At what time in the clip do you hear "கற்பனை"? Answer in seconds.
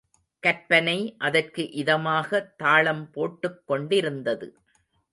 0.43-0.95